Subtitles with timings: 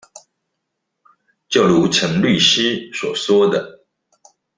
[1.47, 3.85] 就如陳律師所說的